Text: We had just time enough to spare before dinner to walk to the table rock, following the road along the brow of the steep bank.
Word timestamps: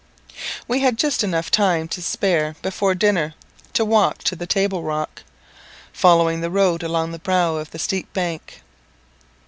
We 0.67 0.79
had 0.79 0.97
just 0.97 1.21
time 1.21 1.29
enough 1.29 1.51
to 1.51 2.01
spare 2.01 2.55
before 2.63 2.95
dinner 2.95 3.35
to 3.73 3.85
walk 3.85 4.17
to 4.23 4.35
the 4.35 4.47
table 4.47 4.81
rock, 4.81 5.21
following 5.93 6.41
the 6.41 6.49
road 6.49 6.81
along 6.81 7.11
the 7.11 7.19
brow 7.19 7.57
of 7.57 7.69
the 7.69 7.77
steep 7.77 8.11
bank. 8.11 8.63